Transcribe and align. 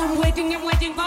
Thank 0.00 0.99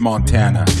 Montana. 0.00 0.77